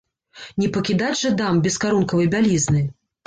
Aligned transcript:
Не 0.61 0.69
пакідаць 0.77 1.19
жа 1.21 1.31
дам 1.43 1.61
без 1.69 1.77
карункавай 1.85 2.31
бялізны! 2.35 2.81